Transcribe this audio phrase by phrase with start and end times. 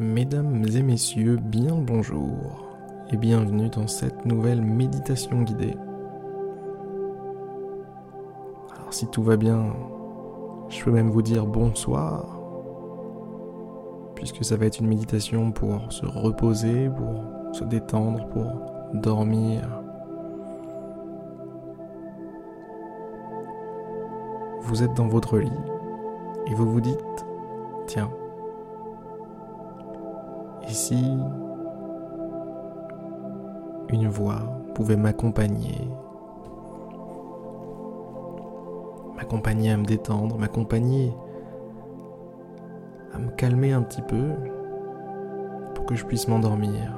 [0.00, 2.32] Mesdames et messieurs, bien le bonjour
[3.12, 5.76] et bienvenue dans cette nouvelle méditation guidée.
[8.74, 9.72] Alors si tout va bien,
[10.68, 12.40] je peux même vous dire bonsoir,
[14.16, 18.50] puisque ça va être une méditation pour se reposer, pour se détendre, pour
[18.94, 19.62] dormir.
[24.62, 25.52] Vous êtes dans votre lit
[26.48, 27.26] et vous vous dites,
[27.86, 28.10] tiens,
[30.68, 31.04] Ici,
[33.90, 34.40] une voix
[34.74, 35.88] pouvait m'accompagner,
[39.16, 41.12] m'accompagner à me détendre, m'accompagner
[43.12, 44.32] à me calmer un petit peu
[45.74, 46.92] pour que je puisse m'endormir.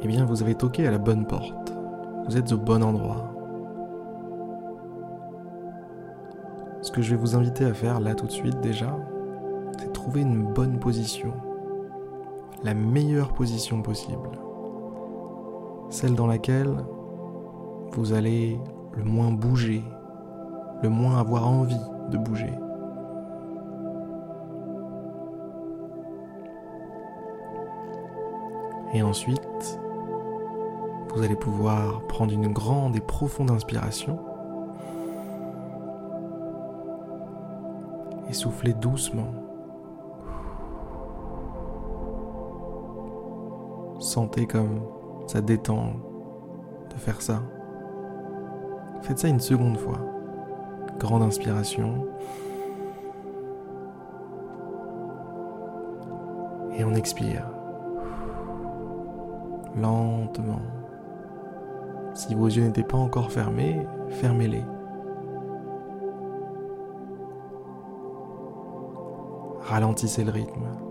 [0.00, 1.74] Eh bien, vous avez toqué à la bonne porte.
[2.26, 3.32] Vous êtes au bon endroit.
[6.80, 8.96] Ce que je vais vous inviter à faire là tout de suite déjà,
[10.00, 11.34] trouver une bonne position,
[12.62, 14.30] la meilleure position possible,
[15.90, 16.74] celle dans laquelle
[17.92, 18.58] vous allez
[18.96, 19.84] le moins bouger,
[20.82, 21.76] le moins avoir envie
[22.08, 22.50] de bouger.
[28.94, 29.78] Et ensuite,
[31.14, 34.18] vous allez pouvoir prendre une grande et profonde inspiration
[38.30, 39.49] et souffler doucement
[44.10, 44.80] Sentez comme
[45.28, 45.92] ça détend
[46.92, 47.42] de faire ça.
[49.02, 50.00] Faites ça une seconde fois.
[50.98, 52.08] Grande inspiration.
[56.76, 57.46] Et on expire.
[59.76, 60.62] Lentement.
[62.12, 64.64] Si vos yeux n'étaient pas encore fermés, fermez-les.
[69.60, 70.89] Ralentissez le rythme.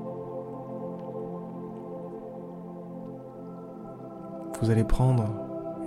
[4.62, 5.25] Vous allez prendre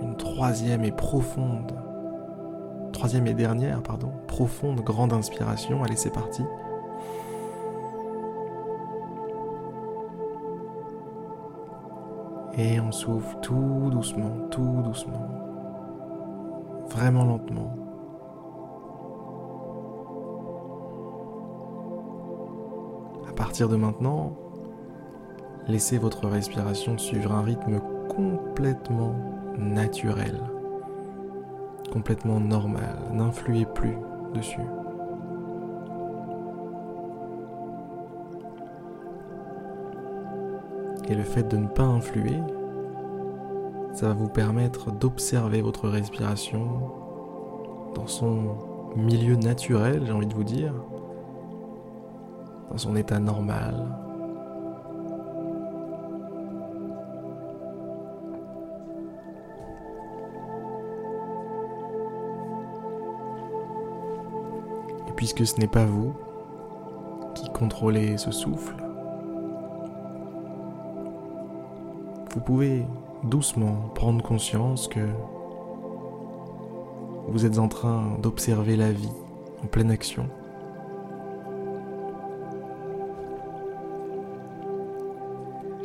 [0.01, 1.73] une troisième et profonde,
[2.91, 5.83] troisième et dernière, pardon, profonde grande inspiration.
[5.83, 6.43] Allez, c'est parti.
[12.57, 15.27] Et on souffle tout doucement, tout doucement,
[16.89, 17.75] vraiment lentement.
[23.27, 24.33] À partir de maintenant,
[25.67, 27.81] laissez votre respiration suivre un rythme
[28.15, 29.15] complètement
[29.57, 30.39] naturel,
[31.91, 33.97] complètement normal, n'influez plus
[34.33, 34.61] dessus.
[41.09, 42.39] Et le fait de ne pas influer,
[43.93, 46.65] ça va vous permettre d'observer votre respiration
[47.93, 48.57] dans son
[48.95, 50.73] milieu naturel, j'ai envie de vous dire,
[52.71, 54.02] dans son état normal,
[65.23, 66.13] puisque ce n'est pas vous
[67.33, 68.75] qui contrôlez ce souffle,
[72.33, 72.85] vous pouvez
[73.23, 75.07] doucement prendre conscience que
[77.29, 79.13] vous êtes en train d'observer la vie
[79.63, 80.27] en pleine action.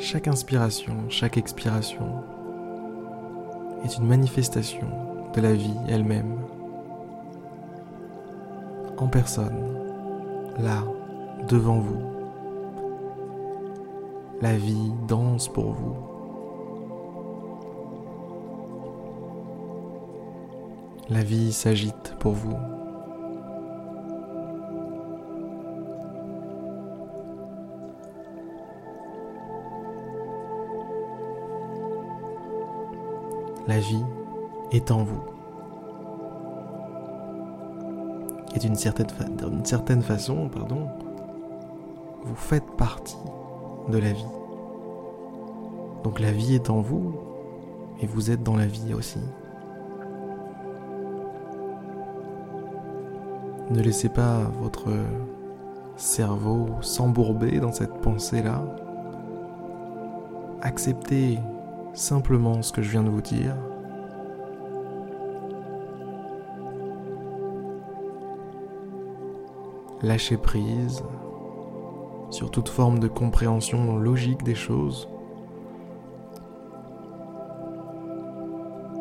[0.00, 2.25] Chaque inspiration, chaque expiration
[3.84, 4.88] est une manifestation
[5.32, 6.47] de la vie elle-même
[9.00, 9.78] en personne,
[10.59, 10.82] là,
[11.48, 12.00] devant vous.
[14.41, 15.97] La vie danse pour vous.
[21.10, 22.56] La vie s'agite pour vous.
[33.66, 34.04] La vie
[34.72, 35.38] est en vous.
[38.58, 39.06] D'une certaine,
[39.64, 40.88] certaine façon, pardon,
[42.25, 43.16] vous faites partie
[43.88, 44.26] de la vie.
[46.05, 47.14] Donc la vie est en vous
[48.00, 49.20] et vous êtes dans la vie aussi.
[53.70, 54.88] Ne laissez pas votre
[55.96, 58.62] cerveau s'embourber dans cette pensée-là.
[60.62, 61.38] Acceptez
[61.93, 63.55] simplement ce que je viens de vous dire
[70.02, 71.02] lâcher prise
[72.30, 75.08] sur toute forme de compréhension logique des choses.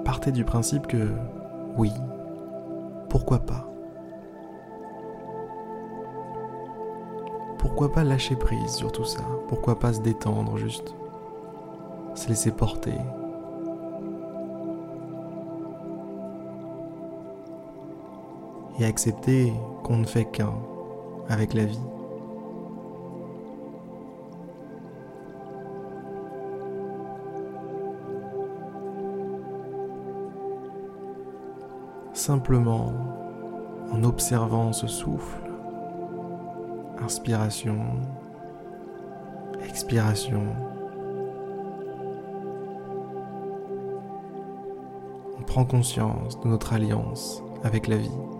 [0.05, 1.11] Partez du principe que
[1.77, 1.91] oui,
[3.09, 3.67] pourquoi pas?
[7.57, 9.23] Pourquoi pas lâcher prise sur tout ça?
[9.49, 10.95] Pourquoi pas se détendre juste?
[12.15, 12.97] Se laisser porter?
[18.79, 19.53] Et accepter
[19.83, 20.53] qu'on ne fait qu'un
[21.29, 21.79] avec la vie.
[32.13, 32.93] Simplement
[33.91, 35.39] en observant ce souffle,
[36.99, 37.77] inspiration,
[39.63, 40.43] expiration,
[45.39, 48.36] on prend conscience de notre alliance avec la vie.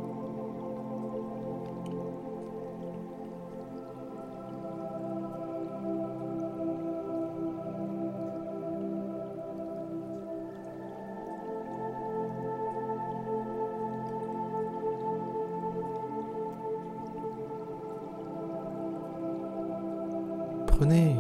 [20.78, 21.16] Prenez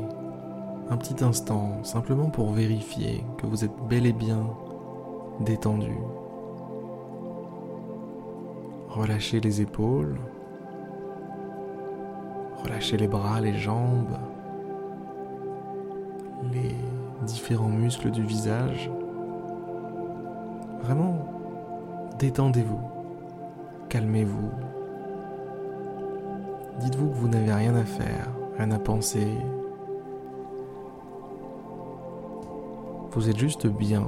[0.91, 4.45] un petit instant simplement pour vérifier que vous êtes bel et bien
[5.39, 5.97] détendu.
[8.87, 10.19] Relâchez les épaules,
[12.63, 14.19] relâchez les bras, les jambes,
[16.53, 16.75] les
[17.25, 18.91] différents muscles du visage.
[20.83, 21.17] Vraiment,
[22.19, 22.81] détendez-vous,
[23.89, 24.51] calmez-vous.
[26.79, 28.27] Dites-vous que vous n'avez rien à faire
[28.57, 29.27] rien à penser.
[33.11, 34.03] Vous êtes juste bien.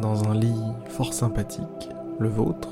[0.00, 1.88] Dans un lit fort sympathique,
[2.18, 2.68] le vôtre.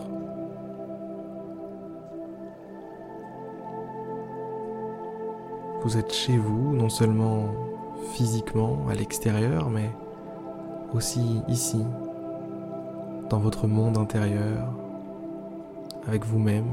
[5.82, 7.46] Vous êtes chez vous, non seulement
[8.12, 9.90] physiquement à l'extérieur, mais
[10.94, 11.84] aussi ici,
[13.28, 14.83] dans votre monde intérieur,
[16.06, 16.70] avec vous-même.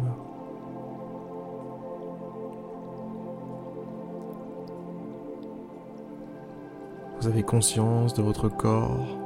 [7.19, 9.18] Vous avez conscience de votre corps.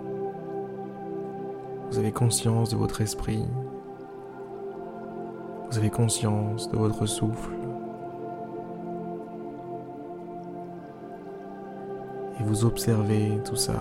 [1.90, 3.46] Vous avez conscience de votre esprit.
[5.72, 7.54] Vous avez conscience de votre souffle.
[12.40, 13.80] Et vous observez tout ça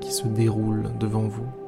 [0.00, 1.63] qui se déroule devant vous.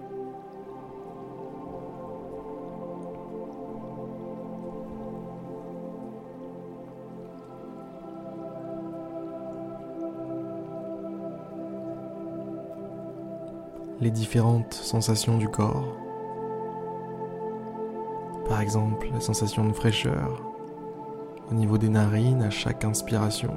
[14.01, 15.97] Les différentes sensations du corps.
[18.49, 20.43] Par exemple, la sensation de fraîcheur
[21.51, 23.55] au niveau des narines à chaque inspiration.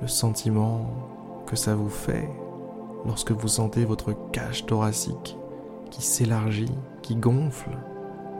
[0.00, 0.86] Le sentiment
[1.46, 2.28] que ça vous fait
[3.04, 5.36] lorsque vous sentez votre cage thoracique
[5.90, 6.72] qui s'élargit,
[7.02, 7.76] qui gonfle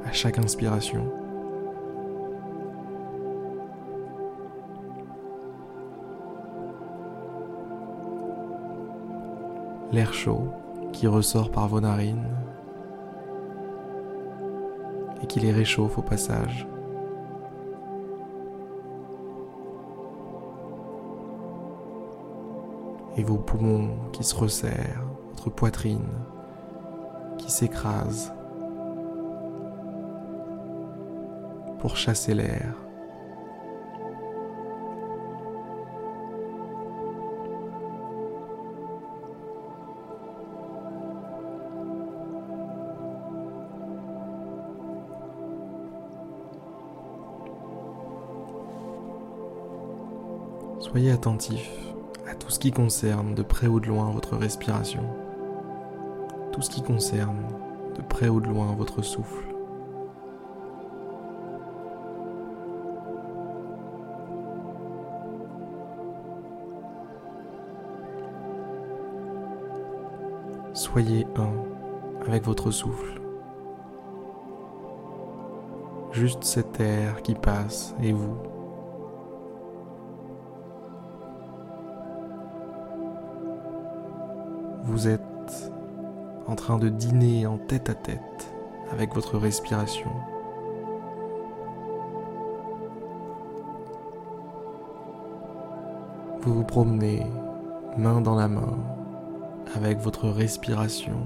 [0.04, 1.19] à chaque inspiration.
[9.92, 10.48] L'air chaud
[10.92, 12.28] qui ressort par vos narines
[15.22, 16.66] et qui les réchauffe au passage.
[23.16, 26.08] Et vos poumons qui se resserrent, votre poitrine
[27.38, 28.32] qui s'écrase
[31.80, 32.89] pour chasser l'air.
[50.80, 51.70] Soyez attentif
[52.26, 55.02] à tout ce qui concerne de près ou de loin votre respiration,
[56.52, 57.36] tout ce qui concerne
[57.96, 59.44] de près ou de loin votre souffle.
[70.72, 71.52] Soyez un
[72.26, 73.20] avec votre souffle.
[76.12, 78.59] Juste cet air qui passe et vous.
[85.00, 85.72] Vous êtes
[86.46, 88.54] en train de dîner en tête à tête
[88.92, 90.10] avec votre respiration.
[96.42, 97.26] Vous vous promenez
[97.96, 98.76] main dans la main
[99.74, 101.16] avec votre respiration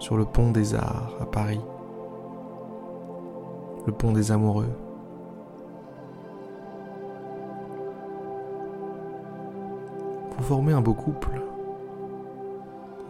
[0.00, 1.60] sur le pont des Arts à Paris,
[3.86, 4.76] le pont des amoureux.
[10.36, 11.40] Vous formez un beau couple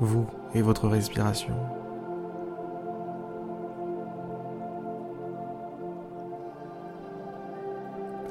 [0.00, 1.54] vous et votre respiration.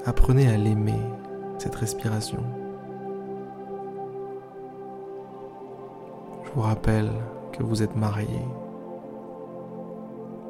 [0.06, 1.00] Apprenez à l'aimer,
[1.58, 2.44] cette respiration.
[6.44, 7.10] Je vous rappelle
[7.54, 8.42] que vous êtes marié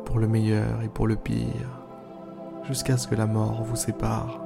[0.05, 1.85] pour le meilleur et pour le pire,
[2.63, 4.39] jusqu'à ce que la mort vous sépare.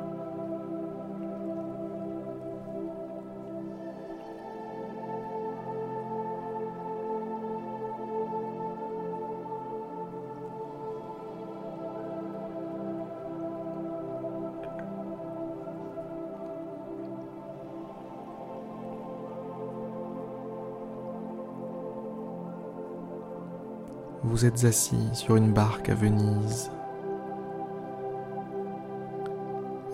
[24.29, 26.69] Vous êtes assis sur une barque à Venise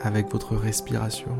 [0.02, 1.38] avec votre respiration.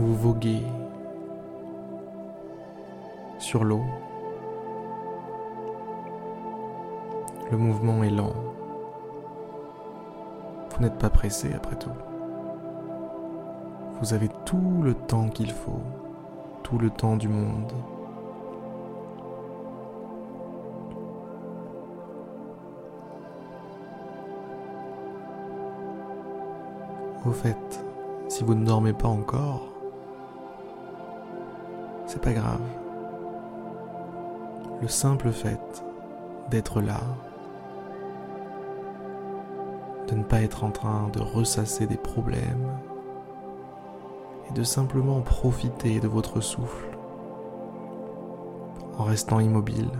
[0.00, 0.62] Vous voguez
[3.38, 3.82] sur l'eau.
[7.50, 8.32] Le mouvement est lent.
[10.70, 11.90] Vous n'êtes pas pressé après tout.
[14.00, 15.82] Vous avez tout le temps qu'il faut,
[16.62, 17.70] tout le temps du monde.
[27.26, 27.84] Au fait,
[28.28, 29.69] si vous ne dormez pas encore,
[32.10, 32.60] c'est pas grave.
[34.82, 35.84] Le simple fait
[36.50, 36.98] d'être là,
[40.08, 42.68] de ne pas être en train de ressasser des problèmes
[44.48, 46.88] et de simplement profiter de votre souffle
[48.98, 49.92] en restant immobile,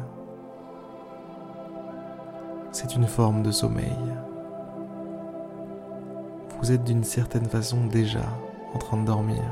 [2.72, 3.96] c'est une forme de sommeil.
[6.60, 8.24] Vous êtes d'une certaine façon déjà
[8.74, 9.44] en train de dormir.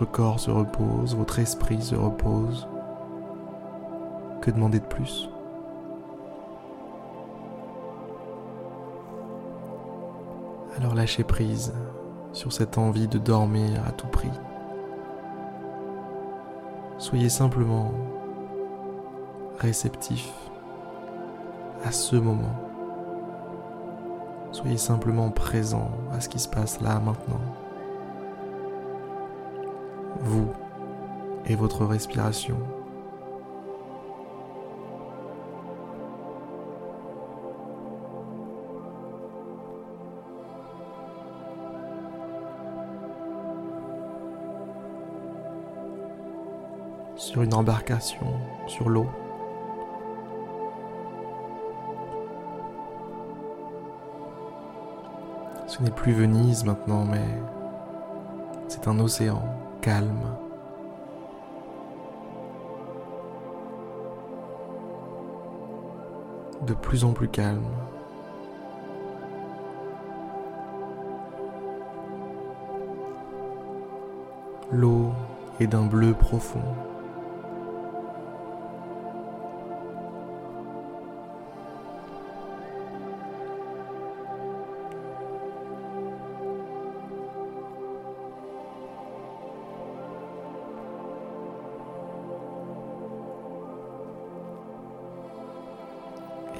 [0.00, 2.66] Votre corps se repose, votre esprit se repose.
[4.40, 5.28] Que demander de plus?
[10.78, 11.74] Alors lâchez prise
[12.32, 14.30] sur cette envie de dormir à tout prix.
[16.96, 17.92] Soyez simplement
[19.58, 20.32] réceptif
[21.84, 22.56] à ce moment.
[24.50, 27.40] Soyez simplement présent à ce qui se passe là maintenant
[30.22, 30.52] vous
[31.46, 32.56] et votre respiration.
[47.16, 48.26] Sur une embarcation,
[48.66, 49.06] sur l'eau.
[55.66, 57.24] Ce n'est plus Venise maintenant, mais
[58.68, 59.42] c'est un océan
[59.80, 60.36] calme.
[66.66, 67.64] De plus en plus calme.
[74.70, 75.12] L'eau
[75.58, 76.62] est d'un bleu profond.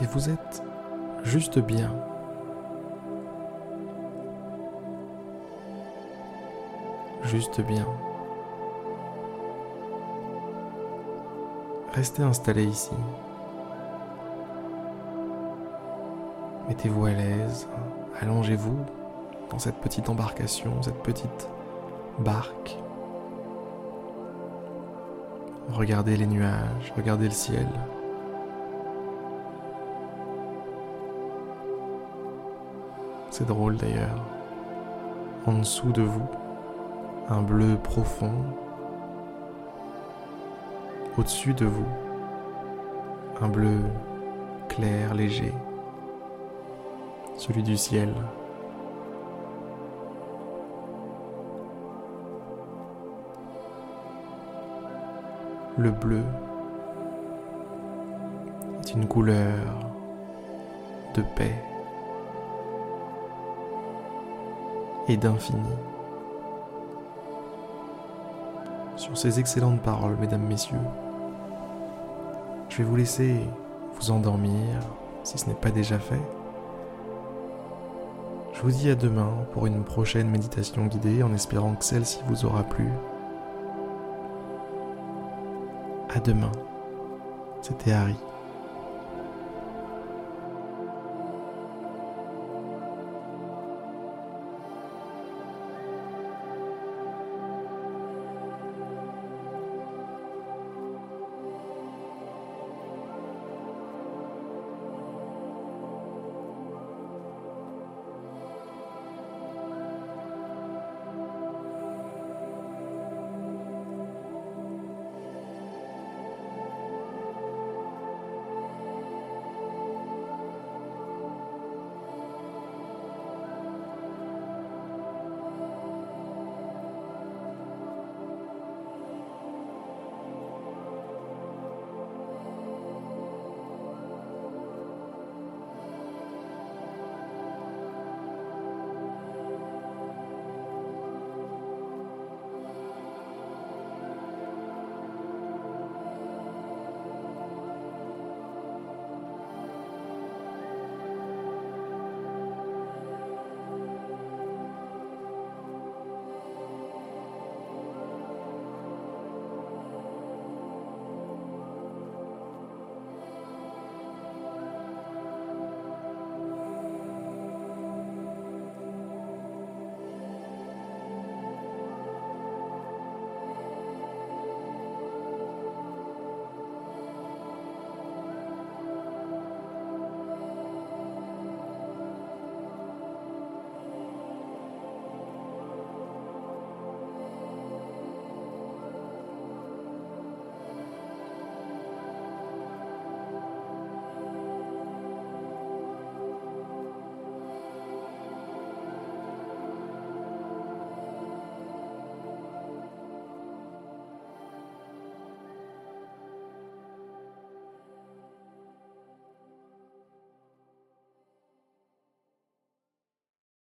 [0.01, 0.63] Et vous êtes
[1.25, 1.91] juste bien.
[7.25, 7.87] Juste bien.
[11.93, 12.95] Restez installé ici.
[16.69, 17.69] Mettez-vous à l'aise,
[18.21, 18.79] allongez-vous
[19.51, 21.49] dans cette petite embarcation, cette petite
[22.21, 22.79] barque.
[25.73, 27.67] Regardez les nuages, regardez le ciel.
[33.41, 34.23] C'est drôle d'ailleurs.
[35.47, 36.29] En dessous de vous,
[37.31, 38.35] un bleu profond.
[41.17, 41.87] Au-dessus de vous,
[43.41, 43.79] un bleu
[44.69, 45.55] clair, léger.
[47.39, 48.13] Celui du ciel.
[55.79, 56.25] Le bleu
[58.81, 59.65] est une couleur
[61.15, 61.70] de paix
[65.09, 65.75] et d'infini.
[68.97, 70.77] Sur ces excellentes paroles, mesdames, messieurs,
[72.69, 73.41] je vais vous laisser
[73.95, 74.81] vous endormir
[75.25, 76.21] si ce n'est pas déjà fait.
[78.53, 82.45] Je vous dis à demain pour une prochaine méditation guidée en espérant que celle-ci vous
[82.45, 82.89] aura plu.
[86.15, 86.53] À demain.
[87.63, 88.17] C'était Harry.